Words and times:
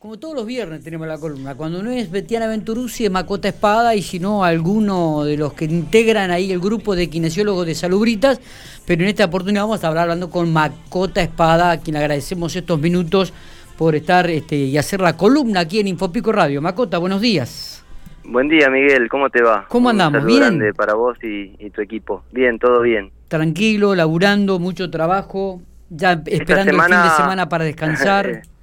Como 0.00 0.18
todos 0.18 0.34
los 0.34 0.46
viernes 0.46 0.82
tenemos 0.82 1.06
la 1.06 1.18
columna. 1.18 1.54
Cuando 1.54 1.82
no 1.82 1.90
es 1.90 2.10
Betiana 2.10 2.46
Venturuzzi 2.46 3.04
es 3.04 3.10
Macota 3.10 3.48
Espada 3.48 3.94
y 3.94 4.00
si 4.00 4.18
no, 4.18 4.42
alguno 4.42 5.24
de 5.24 5.36
los 5.36 5.52
que 5.52 5.66
integran 5.66 6.30
ahí 6.30 6.50
el 6.52 6.58
grupo 6.58 6.96
de 6.96 7.10
kinesiólogos 7.10 7.66
de 7.66 7.74
Salubritas. 7.74 8.40
Pero 8.86 9.02
en 9.02 9.10
esta 9.10 9.26
oportunidad 9.26 9.64
vamos 9.64 9.74
a 9.74 9.76
estar 9.76 9.98
hablando 9.98 10.30
con 10.30 10.50
Macota 10.50 11.20
Espada, 11.20 11.72
a 11.72 11.80
quien 11.80 11.98
agradecemos 11.98 12.56
estos 12.56 12.80
minutos 12.80 13.34
por 13.76 13.94
estar 13.94 14.30
este, 14.30 14.56
y 14.56 14.78
hacer 14.78 15.02
la 15.02 15.18
columna 15.18 15.60
aquí 15.60 15.80
en 15.80 15.88
Infopico 15.88 16.32
Radio. 16.32 16.62
Macota, 16.62 16.96
buenos 16.96 17.20
días. 17.20 17.84
Buen 18.24 18.48
día, 18.48 18.70
Miguel. 18.70 19.06
¿Cómo 19.10 19.28
te 19.28 19.42
va? 19.42 19.66
¿Cómo 19.68 19.90
andamos? 19.90 20.22
Un 20.22 20.26
¿Bien? 20.26 20.40
grande 20.40 20.72
para 20.72 20.94
vos 20.94 21.18
y, 21.22 21.54
y 21.58 21.68
tu 21.68 21.82
equipo. 21.82 22.24
Bien, 22.32 22.58
todo 22.58 22.80
bien. 22.80 23.10
Tranquilo, 23.28 23.94
laburando, 23.94 24.58
mucho 24.58 24.90
trabajo. 24.90 25.60
Ya 25.90 26.22
esperando 26.24 26.72
el 26.72 26.80
fin 26.80 27.02
de 27.02 27.10
semana 27.18 27.50
para 27.50 27.64
descansar. 27.64 28.44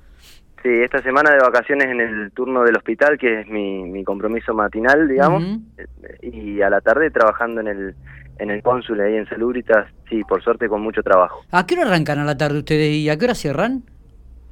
Sí, 0.63 0.69
esta 0.69 1.01
semana 1.01 1.31
de 1.31 1.37
vacaciones 1.39 1.87
en 1.87 2.01
el 2.01 2.31
turno 2.31 2.63
del 2.63 2.75
hospital, 2.77 3.17
que 3.17 3.41
es 3.41 3.47
mi, 3.47 3.83
mi 3.83 4.03
compromiso 4.03 4.53
matinal, 4.53 5.07
digamos, 5.07 5.43
Ujú. 5.43 5.61
y 6.21 6.61
a 6.61 6.69
la 6.69 6.81
tarde 6.81 7.11
trabajando 7.11 7.61
en 7.61 7.67
el 7.67 7.95
en 8.39 8.51
el 8.51 8.61
cónsul 8.61 9.01
ahí 9.01 9.15
en 9.15 9.27
Salubritas, 9.27 9.87
sí, 10.09 10.23
por 10.23 10.43
suerte 10.43 10.69
con 10.69 10.79
mucho 10.81 11.01
trabajo. 11.01 11.41
¿A 11.51 11.65
qué 11.65 11.73
hora 11.73 11.87
arrancan 11.87 12.19
a 12.19 12.23
la 12.23 12.37
tarde 12.37 12.59
ustedes 12.59 12.91
y 12.91 13.09
a 13.09 13.17
qué 13.17 13.25
hora 13.25 13.33
cierran? 13.33 13.81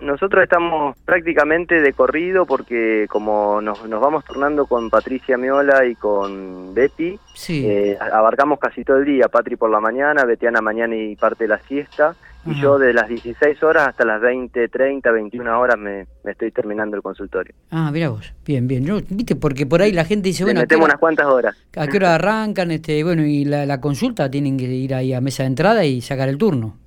Nosotros 0.01 0.43
estamos 0.43 0.97
prácticamente 1.05 1.79
de 1.79 1.93
corrido 1.93 2.47
porque 2.47 3.05
como 3.09 3.61
nos, 3.61 3.87
nos 3.87 4.01
vamos 4.01 4.25
turnando 4.25 4.65
con 4.65 4.89
Patricia 4.89 5.37
Miola 5.37 5.85
y 5.85 5.93
con 5.95 6.73
Betty, 6.73 7.19
Sí. 7.35 7.63
eh, 7.67 7.95
abarcamos 8.11 8.57
casi 8.59 8.83
todo 8.83 8.97
el 8.97 9.05
día, 9.05 9.27
Patri 9.29 9.55
por 9.55 9.69
la 9.69 9.79
mañana, 9.79 10.25
Betiana 10.25 10.61
mañana 10.61 10.95
y 10.95 11.15
parte 11.15 11.43
de 11.43 11.49
la 11.49 11.59
siesta, 11.59 12.15
y 12.45 12.51
Ajá. 12.51 12.61
yo 12.61 12.77
de 12.77 12.93
las 12.93 13.07
16 13.09 13.61
horas 13.63 13.87
hasta 13.89 14.05
las 14.05 14.21
20, 14.21 14.67
30, 14.67 15.11
21 15.11 15.59
horas 15.59 15.77
me, 15.77 16.05
me 16.23 16.31
estoy 16.31 16.51
terminando 16.51 16.95
el 16.95 17.01
consultorio. 17.01 17.53
Ah, 17.71 17.89
mira 17.91 18.09
vos. 18.09 18.33
Bien, 18.45 18.67
bien. 18.67 18.85
Yo, 18.85 18.99
Viste, 19.09 19.35
porque 19.35 19.65
por 19.65 19.81
ahí 19.81 19.91
la 19.91 20.05
gente 20.05 20.27
dice, 20.29 20.43
bueno, 20.43 20.59
¿a 20.59 20.63
qué, 20.63 20.67
metemos 20.67 20.85
hora, 20.85 20.93
unas 20.93 20.99
cuantas 20.99 21.25
horas. 21.27 21.55
a 21.75 21.87
qué 21.87 21.97
hora 21.97 22.15
arrancan? 22.15 22.71
Este, 22.71 23.03
bueno, 23.03 23.25
y 23.25 23.45
la, 23.45 23.65
la 23.65 23.81
consulta 23.81 24.29
tienen 24.29 24.57
que 24.57 24.65
ir 24.65 24.93
ahí 24.93 25.13
a 25.13 25.21
mesa 25.21 25.43
de 25.43 25.47
entrada 25.47 25.85
y 25.85 26.01
sacar 26.01 26.29
el 26.29 26.37
turno. 26.37 26.77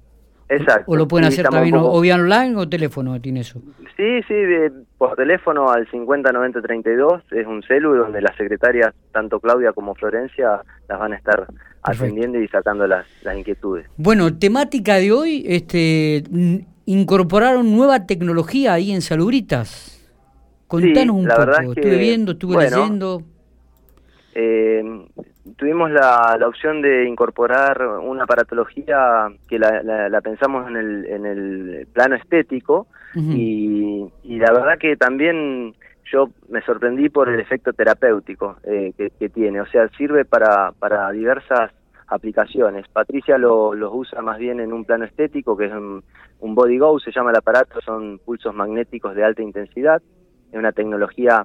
Exacto. 0.48 0.90
O 0.90 0.96
lo 0.96 1.06
pueden 1.06 1.26
hacer 1.28 1.46
también 1.48 1.74
o, 1.76 1.82
poco- 1.82 1.92
o 1.98 2.00
vía 2.00 2.14
online 2.14 2.56
o 2.56 2.68
teléfono, 2.68 3.20
tiene 3.20 3.40
eso. 3.40 3.60
Sí, 3.96 4.22
sí, 4.26 4.34
de- 4.34 4.72
por 4.96 5.14
teléfono 5.16 5.70
al 5.70 5.88
50 5.90 6.32
90 6.32 6.62
32 6.62 7.22
es 7.32 7.46
un 7.46 7.62
celu 7.62 7.94
donde 7.94 8.20
las 8.22 8.34
secretarias, 8.36 8.94
tanto 9.12 9.40
Claudia 9.40 9.72
como 9.72 9.94
Florencia, 9.94 10.62
las 10.88 10.98
van 10.98 11.12
a 11.12 11.16
estar 11.16 11.46
atendiendo 11.82 12.40
y 12.40 12.48
sacando 12.48 12.86
las, 12.86 13.06
las 13.22 13.36
inquietudes. 13.36 13.86
Bueno, 13.96 14.36
temática 14.38 14.96
de 14.96 15.12
hoy, 15.12 15.44
este, 15.46 16.22
incorporaron 16.86 17.70
nueva 17.76 18.06
tecnología 18.06 18.72
ahí 18.74 18.92
en 18.92 19.02
Salubritas. 19.02 19.94
Contanos 20.66 21.16
un 21.16 21.28
la 21.28 21.34
poco. 21.34 21.46
verdad 21.46 21.62
es 21.64 21.74
que, 21.74 21.80
estuve 21.80 21.98
viendo, 21.98 22.32
estuve 22.32 22.54
bueno, 22.54 22.76
leyendo. 22.76 23.22
Eh, 24.40 24.84
tuvimos 25.56 25.90
la, 25.90 26.36
la 26.38 26.46
opción 26.46 26.80
de 26.80 27.06
incorporar 27.08 27.84
una 27.84 28.22
aparatología 28.22 29.26
que 29.48 29.58
la, 29.58 29.82
la- 29.82 30.08
la 30.08 30.20
pensamos 30.20 30.68
en 30.68 30.76
el, 30.76 31.06
en 31.06 31.26
el 31.26 31.88
plano 31.92 32.14
estético 32.14 32.86
y, 33.34 34.06
y 34.22 34.38
la 34.38 34.52
verdad 34.52 34.78
que 34.78 34.96
también 34.96 35.74
yo 36.12 36.28
me 36.50 36.62
sorprendí 36.62 37.08
por 37.08 37.28
el 37.28 37.40
efecto 37.40 37.72
terapéutico 37.72 38.58
eh, 38.62 38.92
que, 38.96 39.10
que 39.10 39.28
tiene, 39.28 39.60
o 39.60 39.66
sea, 39.66 39.88
sirve 39.98 40.24
para, 40.24 40.70
para 40.78 41.10
diversas 41.10 41.72
aplicaciones. 42.06 42.86
Patricia 42.88 43.38
lo- 43.38 43.74
los 43.74 43.90
usa 43.92 44.22
más 44.22 44.38
bien 44.38 44.60
en 44.60 44.72
un 44.72 44.84
plano 44.84 45.04
estético, 45.04 45.56
que 45.56 45.64
es 45.66 45.72
un, 45.72 46.04
un 46.40 46.54
body 46.54 46.78
go, 46.78 47.00
se 47.00 47.10
llama 47.10 47.30
el 47.30 47.36
aparato, 47.38 47.80
son 47.80 48.20
pulsos 48.24 48.54
magnéticos 48.54 49.16
de 49.16 49.24
alta 49.24 49.42
intensidad, 49.42 50.00
es 50.52 50.58
una 50.58 50.70
tecnología 50.72 51.44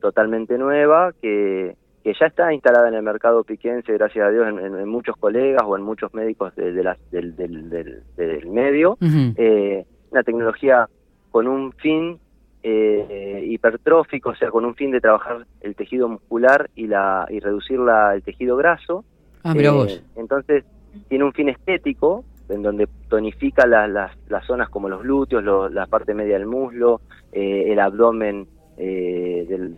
totalmente 0.00 0.56
nueva 0.58 1.12
que, 1.20 1.76
que 2.02 2.12
ya 2.18 2.26
está 2.26 2.52
instalada 2.52 2.88
en 2.88 2.94
el 2.94 3.02
mercado 3.02 3.44
piquense, 3.44 3.92
gracias 3.92 4.26
a 4.26 4.30
Dios, 4.30 4.48
en, 4.48 4.58
en- 4.58 4.76
en 4.78 4.88
muchos 4.88 5.16
colegas 5.16 5.62
o 5.66 5.76
en 5.76 5.82
muchos 5.82 6.12
médicos 6.14 6.54
de, 6.56 6.72
de 6.72 6.82
las- 6.82 7.10
del, 7.10 7.36
del- 7.36 7.70
del- 7.70 8.02
del 8.16 8.46
medio. 8.48 8.96
Eh, 9.36 9.84
una 10.10 10.22
tecnología 10.22 10.88
con 11.30 11.46
un 11.46 11.72
fin 11.72 12.18
eh, 12.64 13.44
hipertrófico, 13.48 14.30
o 14.30 14.34
sea, 14.36 14.50
con 14.50 14.64
un 14.64 14.74
fin 14.74 14.90
de 14.90 15.00
trabajar 15.00 15.46
el 15.62 15.74
tejido 15.74 16.08
muscular 16.08 16.70
y, 16.76 16.86
la, 16.86 17.26
y 17.30 17.40
reducir 17.40 17.78
la, 17.78 18.14
el 18.14 18.22
tejido 18.22 18.56
graso. 18.56 19.04
Ah, 19.42 19.54
mira 19.54 19.70
Eh, 19.70 19.72
vos. 19.72 20.02
Entonces, 20.16 20.64
tiene 21.08 21.24
un 21.24 21.32
fin 21.32 21.48
estético, 21.48 22.24
en 22.48 22.62
donde 22.62 22.86
tonifica 23.08 23.66
las, 23.66 23.88
las, 23.90 24.16
las 24.28 24.44
zonas 24.46 24.68
como 24.68 24.88
los 24.88 25.02
glúteos, 25.02 25.42
lo- 25.42 25.68
la 25.68 25.86
parte 25.86 26.14
media 26.14 26.38
del 26.38 26.46
muslo, 26.46 27.00
eh, 27.32 27.72
el 27.72 27.78
abdomen. 27.80 28.46
eh, 28.78 29.44
del, 29.48 29.76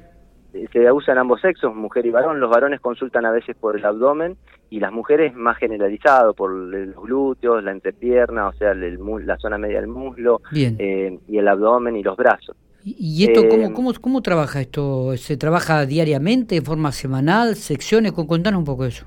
se 0.72 0.92
usa 0.92 1.12
en 1.12 1.18
ambos 1.18 1.40
sexos, 1.40 1.74
mujer 1.74 2.06
y 2.06 2.10
varón. 2.10 2.40
Los 2.40 2.50
varones 2.50 2.80
consultan 2.80 3.24
a 3.26 3.30
veces 3.30 3.56
por 3.56 3.76
el 3.76 3.84
abdomen 3.84 4.36
y 4.70 4.80
las 4.80 4.92
mujeres 4.92 5.34
más 5.34 5.56
generalizado 5.58 6.34
por 6.34 6.50
los 6.52 6.94
glúteos, 7.02 7.62
la 7.62 7.72
entrepierna, 7.72 8.48
o 8.48 8.52
sea, 8.52 8.72
el 8.72 8.98
la 9.26 9.36
zona 9.38 9.58
media 9.58 9.80
del 9.80 9.88
muslo 9.88 10.40
Bien. 10.50 10.76
eh, 10.78 11.18
y 11.28 11.38
el 11.38 11.48
abdomen 11.48 11.96
y 11.96 12.02
los 12.02 12.16
brazos. 12.16 12.56
¿Y 12.84 13.24
esto 13.24 13.40
eh, 13.40 13.48
cómo, 13.48 13.72
cómo, 13.72 13.92
cómo 14.00 14.20
trabaja 14.22 14.60
esto? 14.60 15.16
¿Se 15.16 15.36
trabaja 15.36 15.86
diariamente, 15.86 16.56
de 16.56 16.62
forma 16.62 16.92
semanal, 16.92 17.54
secciones? 17.56 18.12
Con- 18.12 18.26
Contanos 18.26 18.58
un 18.58 18.64
poco 18.66 18.84
eso. 18.84 19.06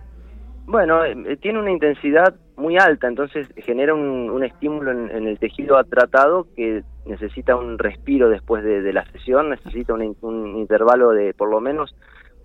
Bueno, 0.65 1.05
eh, 1.05 1.37
tiene 1.41 1.59
una 1.59 1.71
intensidad 1.71 2.33
muy 2.57 2.77
alta, 2.77 3.07
entonces 3.07 3.47
genera 3.55 3.93
un, 3.93 4.29
un 4.29 4.43
estímulo 4.43 4.91
en, 4.91 5.11
en 5.11 5.27
el 5.27 5.37
tejido 5.37 5.81
tratado 5.85 6.47
que 6.55 6.83
necesita 7.05 7.55
un 7.55 7.77
respiro 7.77 8.29
después 8.29 8.63
de, 8.63 8.81
de 8.81 8.93
la 8.93 9.05
sesión, 9.11 9.51
necesita 9.51 9.93
un, 9.93 10.15
un 10.21 10.57
intervalo 10.57 11.11
de 11.11 11.33
por 11.33 11.49
lo 11.49 11.61
menos 11.61 11.95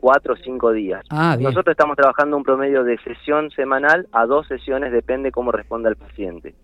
cuatro 0.01 0.35
o 0.35 0.37
cinco 0.37 0.73
días. 0.73 1.05
Ah. 1.11 1.37
Nosotros 1.41 1.73
estamos 1.73 1.97
trabajando 1.97 2.37
un 2.37 2.43
promedio 2.43 2.85
de 2.85 2.99
sesión 2.99 3.51
semanal 3.51 4.07
a 4.13 4.27
dos 4.27 4.47
sesiones, 4.49 4.93
depende 4.93 5.33
cómo 5.33 5.51
responda 5.51 5.89
el 5.89 5.97
paciente. 5.97 6.55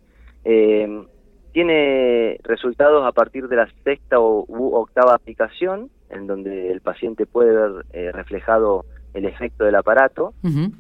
Eh, 0.45 1.07
tiene 1.53 2.39
resultados 2.45 3.07
a 3.07 3.13
partir 3.13 3.49
de 3.49 3.57
la 3.57 3.69
sexta 3.83 4.21
o 4.21 4.45
u 4.47 4.75
octava 4.75 5.15
aplicación, 5.15 5.89
en 6.11 6.27
donde 6.27 6.71
el 6.71 6.81
paciente 6.81 7.27
puede 7.27 7.53
ver 7.53 7.87
eh, 7.93 8.13
reflejado 8.13 8.85
el 9.15 9.25
efecto 9.25 9.65
del 9.65 9.75
aparato 9.75 10.35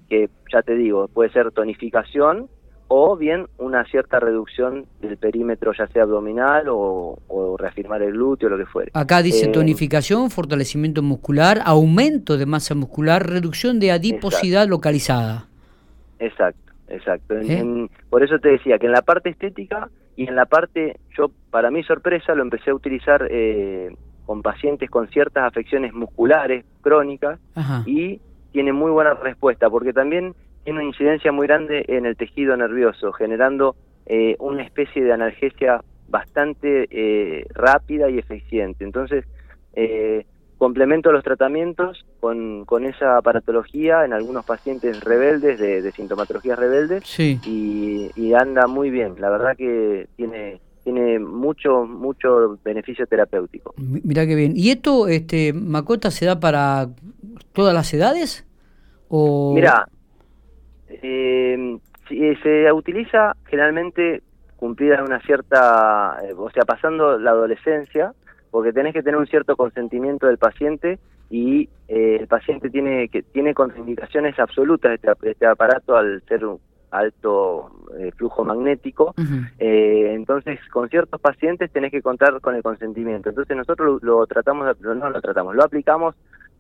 que 0.09 0.29
ya 0.53 0.62
te 0.62 0.75
digo, 0.75 1.09
puede 1.09 1.31
ser 1.31 1.50
tonificación 1.50 2.49
o 2.91 3.16
bien 3.16 3.47
una 3.59 3.84
cierta 3.84 4.19
reducción 4.19 4.87
del 5.03 5.19
perímetro, 5.19 5.72
ya 5.76 5.87
sea 5.88 6.04
abdominal 6.04 6.69
o, 6.69 7.19
o 7.28 7.56
reafirmar 7.59 8.00
el 8.03 8.12
glúteo, 8.12 8.49
lo 8.49 8.56
que 8.56 8.65
fuere. 8.66 8.91
Acá 8.94 9.21
dice 9.22 9.47
Eh, 9.47 9.53
tonificación, 9.53 10.31
fortalecimiento 10.31 11.03
muscular, 11.03 11.60
aumento 11.65 12.37
de 12.38 12.47
masa 12.47 12.75
muscular, 12.75 13.28
reducción 13.28 13.78
de 13.78 13.93
adiposidad 13.93 14.66
localizada. 14.66 15.47
Exacto, 16.19 16.72
exacto. 16.88 17.34
En- 17.38 17.50
¿Eh? 17.50 17.59
en- 17.59 17.91
por 18.10 18.22
eso 18.22 18.38
te 18.38 18.49
decía 18.49 18.78
que 18.78 18.87
en 18.87 18.93
la 18.93 19.03
parte 19.03 19.28
estética 19.31 19.91
y 20.16 20.26
en 20.26 20.34
la 20.34 20.47
parte, 20.47 20.97
yo 21.16 21.31
para 21.50 21.70
mi 21.70 21.82
sorpresa 21.84 22.34
lo 22.34 22.43
empecé 22.43 22.70
a 22.70 22.75
utilizar 22.75 23.28
eh, 23.31 23.94
con 24.26 24.43
pacientes 24.43 24.91
con 24.91 25.09
ciertas 25.09 25.44
afecciones 25.44 25.93
musculares 25.94 26.65
crónicas 26.81 27.38
Ajá. 27.55 27.82
y 27.87 28.20
tiene 28.53 28.72
muy 28.72 28.91
buena 28.91 29.15
respuesta 29.15 29.69
porque 29.70 29.93
también 29.93 30.34
tiene 30.65 30.81
una 30.81 30.89
incidencia 30.89 31.33
muy 31.33 31.47
grande 31.47 31.85
en 31.89 32.07
el 32.07 32.17
tejido 32.17 32.57
nervioso, 32.57 33.13
generando 33.13 33.77
eh, 34.07 34.37
una 34.39 34.63
especie 34.63 35.03
de 35.03 35.13
analgesia 35.13 35.83
bastante 36.09 36.87
eh, 36.91 37.47
rápida 37.55 38.09
y 38.11 38.19
eficiente. 38.19 38.85
Entonces, 38.85 39.25
eh, 39.75 40.25
complemento 40.57 41.13
los 41.13 41.23
tratamientos 41.23 42.05
con, 42.21 42.65
con 42.65 42.85
esa 42.85 43.17
aparatología 43.19 44.05
en 44.05 44.13
algunos 44.13 44.45
pacientes 44.45 44.99
rebeldes, 45.01 45.59
de, 45.59 45.83
de 45.83 45.93
sintomatologías 45.93 46.59
rebeldes, 46.59 47.03
Sí. 47.07 47.39
y, 47.47 48.11
y 48.17 48.35
anda 48.35 48.67
muy 48.67 48.91
bien. 48.91 49.15
La 49.19 49.31
verdad 49.31 49.57
que 49.57 50.09
tiene 50.17 50.61
tiene 50.85 51.19
mucho 51.19 51.85
mucho 51.85 52.59
beneficio 52.65 53.07
terapéutico. 53.07 53.75
Mi- 53.77 54.01
Mirá 54.05 54.27
qué 54.27 54.35
bien. 54.35 54.55
¿Y 54.56 54.71
esto, 54.71 55.06
este, 55.06 55.53
Macota, 55.53 56.11
se 56.11 56.25
da 56.25 56.41
para 56.41 56.88
todas 57.53 57.75
las 57.75 57.93
edades? 57.93 58.47
O... 59.09 59.53
Mira, 59.55 59.87
eh, 60.88 61.79
eh, 62.11 62.38
se 62.43 62.73
utiliza 62.73 63.35
generalmente 63.46 64.23
cumplida 64.56 65.02
una 65.05 65.20
cierta, 65.20 66.19
eh, 66.25 66.35
o 66.37 66.50
sea, 66.50 66.64
pasando 66.64 67.19
la 67.19 67.31
adolescencia, 67.31 68.12
porque 68.50 68.73
tenés 68.73 68.93
que 68.93 69.02
tener 69.02 69.19
un 69.19 69.26
cierto 69.26 69.56
consentimiento 69.56 70.26
del 70.26 70.38
paciente 70.38 70.99
y 71.31 71.69
eh, 71.87 72.17
el 72.20 72.26
paciente 72.26 72.70
tiene 72.70 73.08
que 73.08 73.23
tiene 73.23 73.55
contraindicaciones 73.55 74.38
absolutas 74.38 74.93
este, 74.93 75.11
este 75.23 75.46
aparato 75.46 75.96
al 75.96 76.23
ser 76.23 76.44
un 76.44 76.58
alto 76.91 77.70
eh, 77.99 78.11
flujo 78.17 78.44
magnético. 78.44 79.14
Eh, 79.58 80.12
entonces, 80.14 80.58
con 80.70 80.88
ciertos 80.88 81.20
pacientes 81.20 81.70
tenés 81.70 81.91
que 81.91 82.00
contar 82.00 82.41
con 82.41 82.55
el 82.55 82.62
consentimiento. 82.62 83.29
Entonces, 83.29 83.56
nosotros 83.56 84.02
lo, 84.02 84.20
lo 84.20 84.26
tratamos, 84.26 84.81
no 84.81 85.11
lo 85.11 85.20
tratamos, 85.20 85.55
lo 85.55 85.64
aplicamos 85.64 86.14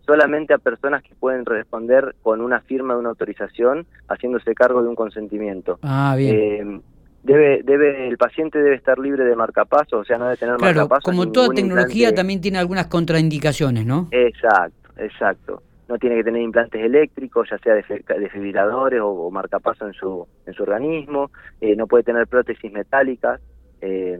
solamente 0.08 0.54
a 0.54 0.58
personas 0.58 1.02
que 1.02 1.14
pueden 1.14 1.44
responder 1.44 2.16
con 2.22 2.40
una 2.40 2.62
firma 2.62 2.94
de 2.94 3.00
una 3.00 3.10
autorización 3.10 3.86
haciéndose 4.08 4.54
cargo 4.54 4.82
de 4.82 4.88
un 4.88 4.94
consentimiento. 4.94 5.78
Ah, 5.82 6.14
bien. 6.16 6.34
Eh, 6.34 6.80
debe, 7.24 7.62
debe, 7.62 8.08
el 8.08 8.16
paciente 8.16 8.58
debe 8.58 8.74
estar 8.74 8.98
libre 8.98 9.26
de 9.26 9.36
marcapasos, 9.36 10.00
o 10.00 10.04
sea, 10.04 10.16
no 10.16 10.24
debe 10.24 10.38
tener 10.38 10.56
claro, 10.56 10.88
Como 11.04 11.30
toda 11.30 11.50
tecnología 11.50 12.14
también 12.14 12.40
tiene 12.40 12.56
algunas 12.56 12.86
contraindicaciones, 12.86 13.84
¿no? 13.84 14.08
Exacto, 14.10 14.88
exacto. 14.96 15.62
No 15.90 15.98
tiene 15.98 16.16
que 16.16 16.24
tener 16.24 16.40
implantes 16.40 16.82
eléctricos, 16.82 17.46
ya 17.50 17.58
sea 17.58 17.74
desfibriladores 17.74 19.00
o, 19.02 19.08
o 19.08 19.30
marcapasos 19.30 19.88
en 19.88 19.92
su, 19.92 20.26
en 20.46 20.54
su 20.54 20.62
organismo. 20.62 21.30
Eh, 21.60 21.76
no 21.76 21.86
puede 21.86 22.04
tener 22.04 22.26
prótesis 22.26 22.72
metálicas. 22.72 23.40
Eh, 23.82 24.18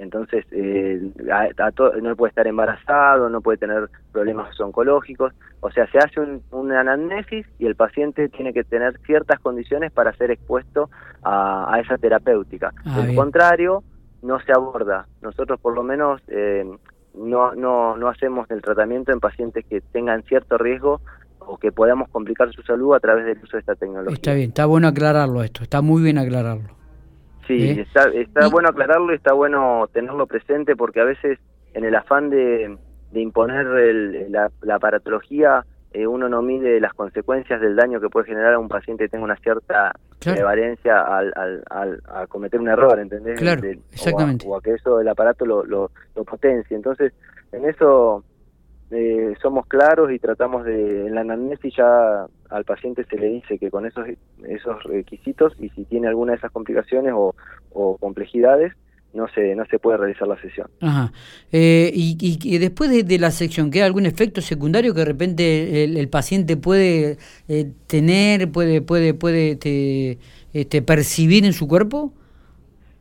entonces 0.00 0.46
eh, 0.50 1.00
no 2.02 2.16
puede 2.16 2.30
estar 2.30 2.46
embarazado, 2.46 3.28
no 3.28 3.40
puede 3.40 3.58
tener 3.58 3.88
problemas 4.12 4.58
oncológicos, 4.58 5.34
o 5.60 5.70
sea, 5.70 5.86
se 5.90 5.98
hace 5.98 6.20
un, 6.20 6.42
una 6.50 6.80
anamnesis 6.80 7.46
y 7.58 7.66
el 7.66 7.76
paciente 7.76 8.28
tiene 8.30 8.52
que 8.52 8.64
tener 8.64 8.98
ciertas 9.06 9.38
condiciones 9.40 9.92
para 9.92 10.14
ser 10.14 10.30
expuesto 10.30 10.90
a, 11.22 11.78
esa 11.84 11.98
terapéutica. 11.98 12.72
Ah, 12.86 13.06
contrario, 13.14 13.82
no 14.22 14.40
se 14.40 14.52
aborda. 14.52 15.06
Nosotros 15.20 15.60
por 15.60 15.74
lo 15.74 15.82
menos 15.82 16.22
eh, 16.28 16.64
no, 17.14 17.54
no, 17.54 17.96
no 17.96 18.08
hacemos 18.08 18.50
el 18.50 18.62
tratamiento 18.62 19.12
en 19.12 19.20
pacientes 19.20 19.66
que 19.66 19.80
tengan 19.80 20.22
cierto 20.22 20.56
riesgo 20.56 21.00
o 21.40 21.58
que 21.58 21.72
podamos 21.72 22.08
complicar 22.08 22.50
su 22.52 22.62
salud 22.62 22.94
a 22.94 23.00
través 23.00 23.26
del 23.26 23.38
uso 23.42 23.56
de 23.56 23.60
esta 23.60 23.74
tecnología. 23.74 24.14
Está 24.14 24.32
bien, 24.32 24.48
está 24.48 24.64
bueno 24.66 24.88
aclararlo 24.88 25.42
esto, 25.42 25.62
está 25.62 25.82
muy 25.82 26.02
bien 26.02 26.16
aclararlo. 26.16 26.79
Sí, 27.58 27.80
está, 27.80 28.08
está 28.10 28.48
bueno 28.48 28.68
aclararlo 28.68 29.12
y 29.12 29.16
está 29.16 29.32
bueno 29.32 29.88
tenerlo 29.92 30.26
presente 30.26 30.76
porque 30.76 31.00
a 31.00 31.04
veces 31.04 31.38
en 31.74 31.84
el 31.84 31.94
afán 31.94 32.30
de, 32.30 32.76
imponer 33.12 33.66
la, 34.30 34.50
aparatología 34.74 35.64
eh, 35.92 36.06
uno 36.06 36.28
no 36.28 36.40
mide 36.42 36.80
las 36.80 36.94
consecuencias 36.94 37.60
del 37.60 37.74
daño 37.74 38.00
que 38.00 38.08
puede 38.08 38.26
generar 38.26 38.54
a 38.54 38.58
un 38.58 38.68
paciente 38.68 39.04
que 39.04 39.08
tenga 39.08 39.24
una 39.24 39.36
cierta 39.36 39.92
prevalencia 40.20 41.00
al, 41.00 41.32
al, 41.68 42.00
a 42.06 42.26
cometer 42.28 42.60
un 42.60 42.68
error, 42.68 42.98
¿entendés? 43.00 43.40
Claro, 43.40 43.62
exactamente. 43.90 44.46
O 44.46 44.56
a, 44.56 44.62
que 44.62 44.74
eso 44.74 45.00
el 45.00 45.08
aparato 45.08 45.44
lo, 45.44 45.64
lo, 45.64 45.90
lo 46.14 46.24
potencie. 46.24 46.76
Entonces, 46.76 47.12
en 47.50 47.68
eso 47.68 48.22
eh, 48.90 49.34
somos 49.40 49.66
claros 49.66 50.12
y 50.12 50.18
tratamos 50.18 50.64
de, 50.64 51.06
en 51.06 51.14
la 51.14 51.22
anamnesis 51.22 51.74
ya 51.76 52.26
al 52.50 52.64
paciente 52.64 53.04
se 53.04 53.16
le 53.16 53.28
dice 53.28 53.58
que 53.58 53.70
con 53.70 53.86
esos, 53.86 54.06
esos 54.46 54.82
requisitos 54.84 55.54
y 55.60 55.68
si 55.70 55.84
tiene 55.84 56.08
alguna 56.08 56.32
de 56.32 56.38
esas 56.38 56.50
complicaciones 56.50 57.12
o, 57.14 57.34
complejidades, 57.98 58.72
no 59.14 59.26
se, 59.28 59.54
no 59.54 59.64
se 59.66 59.78
puede 59.78 59.98
realizar 59.98 60.28
la 60.28 60.40
sesión. 60.40 60.68
Ajá. 60.80 61.12
Eh, 61.52 61.90
y, 61.94 62.58
después 62.58 62.90
de, 62.90 63.18
la 63.18 63.30
sección, 63.30 63.70
¿queda 63.70 63.86
algún 63.86 64.06
efecto 64.06 64.40
secundario 64.40 64.92
que 64.92 65.00
de 65.00 65.04
repente 65.04 65.84
el, 65.84 66.08
paciente 66.08 66.56
puede 66.56 67.16
eh, 67.48 67.72
tener, 67.86 68.50
puede, 68.50 68.82
puede, 68.82 69.14
puede 69.14 69.52
este, 69.52 70.18
este, 70.52 70.82
percibir 70.82 71.44
en 71.44 71.52
su 71.52 71.66
cuerpo? 71.66 72.12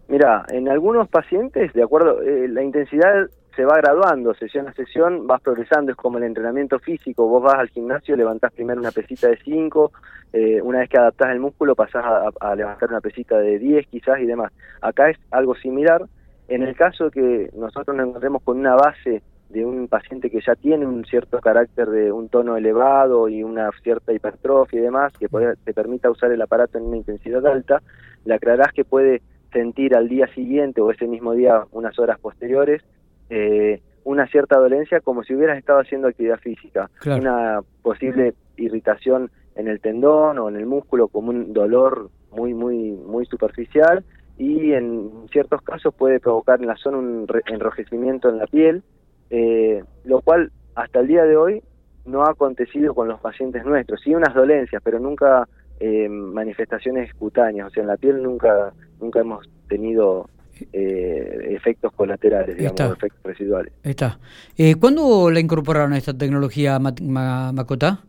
Mira, 0.08 0.46
en 0.50 0.70
algunos 0.70 1.08
pacientes, 1.08 1.74
de 1.74 1.84
acuerdo, 1.84 2.20
la 2.22 2.64
intensidad 2.64 3.30
se 3.60 3.66
va 3.66 3.76
graduando, 3.76 4.34
sesión 4.36 4.70
a 4.70 4.74
sesión, 4.74 5.28
vas 5.28 5.42
progresando, 5.42 5.92
es 5.92 5.98
como 5.98 6.18
el 6.18 6.24
entrenamiento 6.24 6.80
físico, 6.80 7.28
vos 7.28 7.44
vas 7.44 7.56
al 7.56 7.68
gimnasio, 7.68 8.16
levantás 8.16 8.54
primero 8.54 8.80
una 8.80 8.92
pesita 8.92 9.28
de 9.28 9.36
5, 9.36 9.92
eh, 10.32 10.62
una 10.62 10.80
vez 10.80 10.88
que 10.88 10.98
adaptás 10.98 11.32
el 11.32 11.42
músculo 11.42 11.76
pasás 11.76 12.06
a, 12.40 12.56
levantar 12.56 12.88
una 12.88 13.02
pesita 13.02 13.38
de 13.38 13.60
10 13.60 13.86
quizás 13.88 14.18
y 14.22 14.26
demás. 14.26 14.54
Acá 14.80 15.10
es 15.10 15.18
algo 15.30 15.56
similar, 15.56 16.06
en 16.48 16.64
el 16.64 16.74
caso 16.74 17.12
que 17.12 17.50
nosotros 17.54 17.98
nos 17.98 18.08
encontremos 18.08 18.42
con 18.44 18.60
una 18.60 18.76
base 18.76 19.24
de 19.50 19.66
un 19.66 19.90
paciente 19.90 20.30
que 20.30 20.40
ya 20.40 20.56
tiene 20.56 20.86
un 20.86 21.04
cierto 21.04 21.42
carácter 21.42 21.90
de 21.90 22.14
un 22.14 22.30
tono 22.30 22.56
elevado 22.56 23.28
y 23.28 23.44
una 23.44 23.72
cierta 23.84 24.14
hipertrofia 24.14 24.80
y 24.80 24.84
demás, 24.84 25.12
que 25.20 25.28
te 25.66 25.74
permita 25.74 26.10
usar 26.10 26.32
el 26.32 26.42
aparato 26.42 26.78
en 26.78 26.86
una 26.86 26.96
intensidad 26.96 27.46
alta, 27.46 27.82
le 28.24 28.36
aclarás 28.36 28.72
que 28.72 28.86
puede 28.86 29.22
sentir 29.52 29.98
al 29.98 30.08
día 30.08 30.28
siguiente 30.34 30.80
o 30.80 30.92
ese 30.92 31.08
mismo 31.08 31.34
día 31.34 31.66
unas 31.74 32.00
horas 32.00 32.18
posteriores 32.20 32.84
eh, 33.30 33.82
una 34.04 34.28
cierta 34.28 34.58
dolencia 34.58 35.02
como 35.02 35.24
si 35.24 35.36
hubieras 35.36 35.58
estado 35.58 35.80
haciendo 35.80 36.08
actividad 36.08 36.40
física, 36.40 36.90
una 37.06 37.62
posible 37.82 38.34
irritación 38.58 39.30
en 39.56 39.68
el 39.68 39.80
tendón 39.82 40.40
o 40.40 40.50
en 40.50 40.56
el 40.56 40.66
músculo 40.66 41.08
como 41.10 41.30
un 41.30 41.54
dolor 41.54 42.10
muy 42.32 42.54
muy 42.54 42.92
muy 42.92 43.26
superficial 43.26 44.04
y 44.38 44.72
en 44.72 45.28
ciertos 45.32 45.62
casos 45.62 45.94
puede 45.94 46.20
provocar 46.20 46.62
en 46.62 46.68
la 46.68 46.78
zona 46.78 46.98
un 46.98 47.28
enrojecimiento 47.48 48.30
en 48.30 48.38
la 48.38 48.48
piel, 48.48 48.84
eh, 49.30 49.84
lo 50.06 50.22
cual 50.22 50.52
hasta 50.76 51.02
el 51.02 51.08
día 51.08 51.26
de 51.26 51.36
hoy 51.36 51.62
no 52.06 52.24
ha 52.24 52.32
acontecido 52.32 52.96
con 52.96 53.10
los 53.10 53.20
pacientes 53.20 53.66
nuestros, 53.66 54.02
sí 54.02 54.16
unas 54.16 54.34
dolencias, 54.34 54.82
pero 54.84 55.00
nunca 55.00 55.48
eh, 55.80 56.08
manifestaciones 56.08 57.14
cutáneas, 57.14 57.68
o 57.68 57.70
sea, 57.70 57.84
en 57.84 57.88
la 57.88 57.98
piel 57.98 58.24
nunca 58.24 58.72
nunca 59.02 59.20
hemos 59.20 59.50
tenido 59.68 60.30
eh, 60.74 61.48
efectos 61.50 61.92
colaterales, 61.94 62.58
digamos, 62.58 62.98
efectos 62.98 63.24
residuales. 63.24 63.74
Está. 63.84 64.20
Eh, 64.58 64.76
¿Cuándo 64.80 65.30
la 65.32 65.40
incorporaron 65.40 65.94
a 65.94 65.98
esta 65.98 66.18
tecnología 66.18 66.80
Macota? 66.80 68.04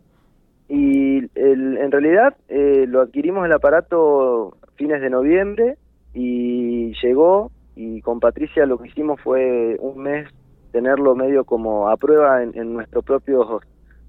Y 0.67 1.17
en 1.35 1.91
realidad 1.91 2.35
eh, 2.47 2.85
lo 2.87 3.01
adquirimos 3.01 3.45
el 3.45 3.51
aparato 3.51 4.57
fines 4.75 5.01
de 5.01 5.09
noviembre 5.09 5.77
y 6.13 6.93
llegó 7.01 7.51
y 7.75 8.01
con 8.01 8.19
Patricia 8.19 8.65
lo 8.65 8.77
que 8.77 8.87
hicimos 8.87 9.19
fue 9.21 9.77
un 9.79 10.01
mes 10.01 10.29
tenerlo 10.71 11.15
medio 11.15 11.43
como 11.43 11.89
a 11.89 11.97
prueba 11.97 12.41
en, 12.41 12.57
en 12.57 12.73
nuestros 12.73 13.03
propios 13.03 13.47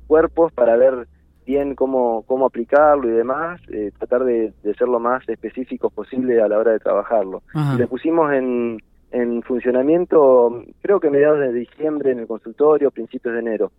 cuerpos 0.06 0.52
para 0.52 0.76
ver 0.76 1.08
bien 1.46 1.74
cómo, 1.74 2.22
cómo 2.26 2.46
aplicarlo 2.46 3.08
y 3.08 3.12
demás, 3.12 3.60
eh, 3.68 3.90
tratar 3.98 4.24
de, 4.24 4.52
ser 4.62 4.88
lo 4.88 5.00
más 5.00 5.28
específicos 5.28 5.92
posible 5.92 6.40
a 6.40 6.48
la 6.48 6.58
hora 6.58 6.72
de 6.72 6.78
trabajarlo. 6.78 7.42
Y 7.74 7.78
le 7.78 7.86
pusimos 7.86 8.32
en, 8.32 8.80
en 9.10 9.42
funcionamiento, 9.42 10.64
creo 10.80 11.00
que 11.00 11.10
mediados 11.10 11.40
de 11.40 11.52
diciembre 11.52 12.12
en 12.12 12.20
el 12.20 12.26
consultorio, 12.26 12.90
principios 12.90 13.34
de 13.34 13.40
enero. 13.40 13.72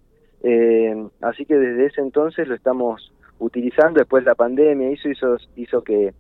Eh, 0.44 1.08
así 1.22 1.46
que 1.46 1.56
desde 1.56 1.86
ese 1.86 2.02
entonces 2.02 2.48
lo 2.48 2.56
estamos 2.56 3.14
utilizando, 3.40 4.00
después 4.00 4.24
la 4.26 4.36
pandemia 4.36 4.92
hizo, 4.92 5.10
hizo, 5.10 5.38
hizo 5.56 5.84
que, 5.84 6.14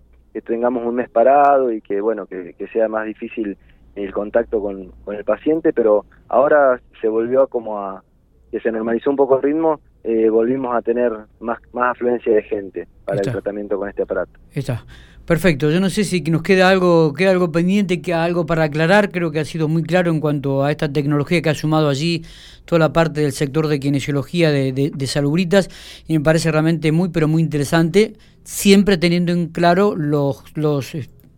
tengamos 0.45 0.83
un 0.83 0.95
mes 0.95 1.09
parado 1.11 1.71
y 1.71 1.79
que, 1.79 2.01
bueno, 2.01 2.25
que, 2.25 2.53
que 2.57 2.67
sea 2.69 2.87
más 2.87 3.05
difícil 3.05 3.55
el 3.95 4.11
contacto 4.11 4.59
con, 4.59 4.91
con 5.05 5.15
el 5.15 5.23
paciente, 5.23 5.73
pero 5.73 6.05
ahora 6.27 6.81
se 6.99 7.07
volvió 7.07 7.47
como 7.47 7.79
a, 7.79 8.03
que 8.51 8.59
se 8.59 8.71
normalizó 8.71 9.11
un 9.11 9.15
poco 9.15 9.37
el 9.37 9.43
ritmo 9.43 9.79
eh, 10.03 10.29
volvimos 10.29 10.75
a 10.75 10.81
tener 10.81 11.11
más, 11.39 11.59
más 11.71 11.91
afluencia 11.91 12.33
de 12.33 12.44
gente 12.44 12.88
para 13.05 13.19
el 13.19 13.31
tratamiento 13.31 13.77
con 13.77 13.89
este 13.89 14.03
aparato. 14.03 14.31
Está. 14.53 14.85
Perfecto, 15.25 15.71
yo 15.71 15.79
no 15.79 15.89
sé 15.89 16.03
si 16.03 16.19
nos 16.23 16.41
queda 16.44 16.67
algo, 16.67 17.13
queda 17.13 17.31
algo 17.31 17.50
pendiente, 17.50 18.01
queda 18.01 18.25
algo 18.25 18.45
para 18.45 18.63
aclarar, 18.63 19.09
creo 19.09 19.31
que 19.31 19.39
ha 19.39 19.45
sido 19.45 19.69
muy 19.69 19.81
claro 19.83 20.11
en 20.11 20.19
cuanto 20.19 20.65
a 20.65 20.71
esta 20.71 20.91
tecnología 20.91 21.41
que 21.41 21.50
ha 21.50 21.55
sumado 21.55 21.88
allí 21.88 22.25
toda 22.65 22.79
la 22.79 22.91
parte 22.91 23.21
del 23.21 23.31
sector 23.31 23.69
de 23.69 23.79
kinesiología 23.79 24.51
de, 24.51 24.91
de, 24.93 25.07
salubritas 25.07 25.69
y 26.10 26.17
me 26.17 26.19
parece 26.25 26.51
realmente 26.51 26.91
muy 26.91 27.07
pero 27.07 27.29
muy 27.29 27.41
interesante, 27.41 28.15
siempre 28.43 28.98
teniendo 28.98 29.31
en 29.31 29.48
claro 29.48 29.95
los, 29.95 30.43
los 30.57 30.91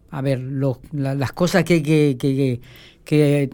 a 0.10 0.22
ver, 0.22 0.40
los, 0.40 0.80
las 0.92 1.32
cosas 1.34 1.64
que, 1.64 1.84
que, 1.84 2.18
que 2.20 2.36
que 2.36 2.62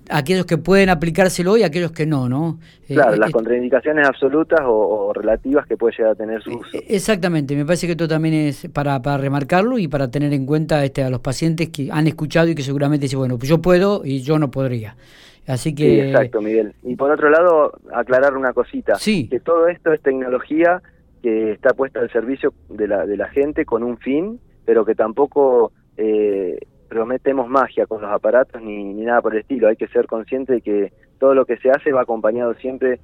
aquellos 0.10 0.46
que 0.46 0.58
pueden 0.58 0.90
aplicárselo 0.90 1.58
y 1.58 1.64
aquellos 1.64 1.92
que 1.92 2.06
no, 2.06 2.30
¿no? 2.30 2.60
Eh, 2.88 2.94
claro, 2.94 3.16
las 3.18 3.30
eh, 3.30 3.34
contraindicaciones 3.34 4.08
absolutas 4.08 4.62
o, 4.64 5.12
relativas 5.14 5.68
que 5.68 5.76
puede 5.76 5.96
llegar 5.98 6.14
a 6.14 6.16
tener 6.16 6.42
su 6.42 6.52
uso. 6.52 6.78
Exactamente, 6.88 7.56
me 7.56 7.66
parece 7.66 7.86
que 7.86 7.92
esto 7.92 8.08
también 8.08 8.34
es 8.34 8.70
para, 8.74 9.02
para 9.02 9.18
remarcarlo 9.18 9.78
y 9.78 9.88
para 9.88 10.10
tener 10.10 10.32
en 10.34 10.46
cuenta 10.46 10.84
este, 10.86 11.04
a 11.04 11.10
los 11.10 11.20
pacientes 11.20 11.70
que 11.70 11.90
han 11.92 12.08
escuchado 12.08 12.48
y 12.48 12.56
que 12.56 12.64
seguramente 12.64 13.06
dicen, 13.06 13.20
bueno, 13.20 13.38
pues 13.38 13.50
yo 13.50 13.62
puedo 13.62 14.04
y 14.06 14.22
yo 14.22 14.40
no 14.40 14.50
podría. 14.50 14.96
Así 15.48 15.76
que... 15.76 15.84
Sí, 15.84 16.00
exacto, 16.00 16.42
Miguel. 16.42 16.74
Y 16.84 16.96
por 16.96 17.12
otro 17.12 17.30
lado, 17.30 17.74
aclarar 17.94 18.38
una 18.38 18.54
cosita, 18.54 18.96
sí. 18.96 19.28
que 19.28 19.40
todo 19.40 19.68
esto 19.68 19.92
es 19.92 20.02
tecnología 20.02 20.82
que 21.22 21.52
está 21.52 21.74
puesta 21.74 22.00
al 22.00 22.12
servicio 22.12 22.54
de 22.70 22.88
la, 22.88 23.06
de 23.06 23.18
la 23.18 23.28
gente 23.28 23.66
con 23.66 23.84
un 23.84 23.98
fin, 23.98 24.40
pero 24.66 24.86
que 24.86 24.96
tampoco... 24.96 25.74
Eh, 25.98 26.58
prometemos 26.92 27.48
magia 27.48 27.86
con 27.86 28.02
los 28.02 28.12
aparatos 28.12 28.62
ni, 28.62 28.94
ni 28.94 29.06
nada 29.06 29.22
por 29.22 29.34
el 29.34 29.40
estilo. 29.40 29.70
Hay 29.70 29.78
que 29.78 29.88
ser 29.88 30.08
consciente 30.08 30.56
de 30.56 30.62
que 30.62 30.92
todo 31.20 31.34
lo 31.34 31.46
que 31.46 31.56
se 31.56 31.72
hace 31.72 31.94
va 31.94 32.02
acompañado 32.02 32.54
siempre, 32.56 33.00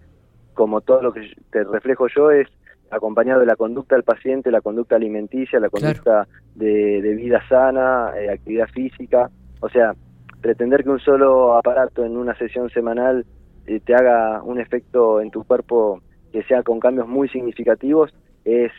como 0.53 0.81
todo 0.81 1.01
lo 1.01 1.13
que 1.13 1.21
te 1.51 1.63
reflejo 1.63 2.07
yo, 2.13 2.29
es 2.29 2.49
acompañado 2.91 3.39
de 3.39 3.45
la 3.45 3.55
conducta 3.55 3.95
del 3.95 4.03
paciente, 4.03 4.51
la 4.51 4.59
conducta 4.59 4.97
alimenticia, 4.97 5.61
la 5.61 5.69
conducta 5.69 6.27
de, 6.53 6.99
vida 7.15 7.41
sana, 7.47 8.11
eh, 8.19 8.29
actividad 8.29 8.67
física. 8.67 9.29
O 9.61 9.69
sea, 9.69 9.95
pretender 10.41 10.83
que 10.83 10.89
un 10.89 10.99
solo 10.99 11.55
aparato 11.55 12.03
en 12.03 12.17
una 12.17 12.37
sesión 12.37 12.69
semanal 12.71 13.25
eh, 13.67 13.79
te 13.79 13.95
haga 13.95 14.43
un 14.43 14.59
efecto 14.59 15.21
en 15.21 15.31
tu 15.31 15.45
cuerpo 15.45 16.01
que 16.33 16.43
sea 16.43 16.61
con 16.61 16.81
cambios 16.81 17.07
muy 17.07 17.29
significativos 17.29 18.13
es 18.43 18.73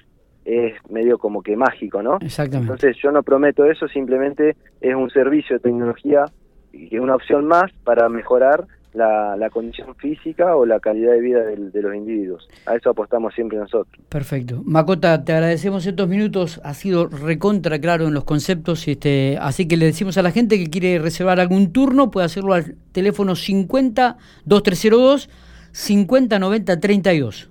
es 0.44 0.74
medio 0.90 1.18
como 1.18 1.42
que 1.42 1.56
mágico, 1.56 2.02
¿no? 2.02 2.18
Exactamente. 2.20 2.72
Entonces 2.72 2.96
yo 3.02 3.10
no 3.12 3.22
prometo 3.22 3.64
eso, 3.64 3.88
simplemente 3.88 4.56
es 4.80 4.94
un 4.94 5.10
servicio 5.10 5.56
de 5.56 5.60
tecnología 5.60 6.24
y 6.72 6.98
una 6.98 7.14
opción 7.14 7.46
más 7.46 7.70
para 7.84 8.08
mejorar 8.08 8.66
la, 8.94 9.50
condición 9.50 9.94
física 9.96 10.56
o 10.56 10.66
la 10.66 10.80
calidad 10.80 11.12
de 11.12 11.20
vida 11.20 11.40
de 11.40 11.82
los 11.82 11.94
individuos. 11.94 12.48
A 12.66 12.74
eso 12.74 12.90
apostamos 12.90 13.34
siempre 13.34 13.58
nosotros. 13.58 14.04
Perfecto. 14.08 14.62
Macota, 14.64 15.24
te 15.24 15.32
agradecemos 15.32 15.86
estos 15.86 16.08
minutos. 16.08 16.60
Ha 16.64 16.74
sido 16.74 17.06
recontra 17.06 17.78
claro 17.78 18.08
en 18.08 18.14
los 18.14 18.24
conceptos. 18.24 18.86
Este, 18.88 19.38
así 19.40 19.66
que 19.68 19.76
le 19.76 19.86
decimos 19.86 20.18
a 20.18 20.22
la 20.22 20.30
gente 20.30 20.58
que 20.58 20.68
quiere 20.68 20.98
reservar 20.98 21.40
algún 21.40 21.72
turno, 21.72 22.10
puede 22.10 22.26
hacerlo 22.26 22.54
al 22.54 22.76
teléfono 22.92 23.36
50 23.36 24.16
2302 24.44 25.30
5090 25.72 26.80
32. 26.80 27.50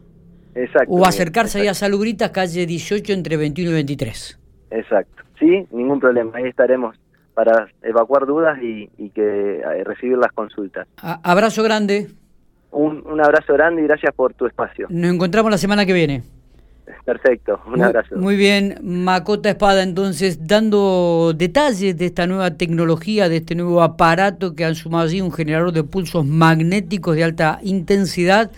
Exacto. 0.58 0.92
O 0.92 1.06
acercarse 1.06 1.62
ahí 1.62 1.68
a 1.68 1.74
Salubritas, 1.74 2.32
calle 2.32 2.66
18 2.66 3.14
entre 3.14 3.38
21 3.38 3.72
y 3.72 3.74
23. 3.74 4.40
Exacto. 4.72 5.24
Sí, 5.40 5.68
ningún 5.72 6.00
problema. 6.00 6.32
Ahí 6.36 6.48
estaremos 6.48 6.96
para 7.34 7.68
evacuar 7.84 8.26
dudas 8.26 8.58
y, 8.62 8.88
que 9.10 9.60
eh, 9.60 9.84
recibir 9.84 10.18
las 10.18 10.32
consultas. 10.32 10.88
abrazo 10.98 11.62
grande. 11.62 12.08
Un, 12.72 13.06
un, 13.06 13.22
abrazo 13.22 13.54
grande 13.54 13.84
y 13.84 13.86
gracias 13.86 14.14
por 14.16 14.34
tu 14.34 14.48
espacio. 14.48 14.88
Nos 14.90 15.14
encontramos 15.14 15.52
la 15.52 15.58
semana 15.58 15.86
que 15.86 15.94
viene. 15.94 16.24
Perfecto, 17.06 17.62
un 17.68 17.82
abrazo. 17.82 18.16
Muy 18.16 18.38
bien, 18.38 18.80
Macota 18.82 19.50
Espada, 19.50 19.84
entonces, 19.84 20.48
dando 20.48 21.34
detalles 21.36 21.98
de 21.98 22.06
esta 22.06 22.28
nueva 22.28 22.52
tecnología, 22.52 23.30
de 23.30 23.38
este 23.38 23.56
nuevo 23.56 23.82
aparato 23.84 24.56
que 24.56 24.66
han 24.66 24.76
sumado 24.76 25.04
allí 25.04 25.22
un 25.22 25.32
generador 25.32 25.74
de 25.74 25.84
pulsos 25.84 26.26
magnéticos 26.26 27.16
de 27.16 27.24
alta 27.24 27.60
intensidad, 27.62 28.52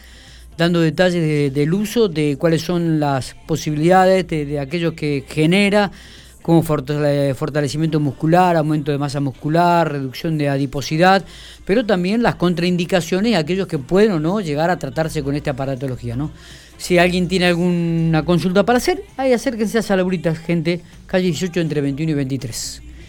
dando 0.59 0.81
detalles 0.81 1.53
del 1.53 1.73
uso, 1.73 2.09
de 2.09 2.37
cuáles 2.37 2.61
son 2.61 2.99
las 2.99 3.33
posibilidades 3.47 4.27
de, 4.27 4.45
de 4.45 4.59
aquello 4.59 4.93
que 4.93 5.23
genera 5.27 5.91
como 6.41 6.63
fortalecimiento 6.63 7.99
muscular, 7.99 8.55
aumento 8.55 8.91
de 8.91 8.97
masa 8.97 9.19
muscular, 9.19 9.91
reducción 9.91 10.37
de 10.37 10.49
adiposidad, 10.49 11.23
pero 11.63 11.85
también 11.85 12.23
las 12.23 12.35
contraindicaciones 12.35 13.35
aquellos 13.35 13.67
que 13.67 13.77
pueden 13.77 14.13
o 14.13 14.19
no 14.19 14.41
llegar 14.41 14.69
a 14.69 14.79
tratarse 14.79 15.21
con 15.21 15.35
esta 15.35 15.51
aparatología, 15.51 16.15
¿no? 16.15 16.31
Si 16.77 16.97
alguien 16.97 17.27
tiene 17.27 17.45
alguna 17.45 18.23
consulta 18.25 18.65
para 18.65 18.77
hacer, 18.77 19.03
ahí 19.17 19.31
acérquense 19.31 19.77
a 19.77 19.81
Salabritas, 19.81 20.39
gente, 20.39 20.81
calle 21.05 21.25
18 21.25 21.59
entre 21.59 21.81
21 21.81 22.11
y 22.11 22.15
23. 22.15 22.88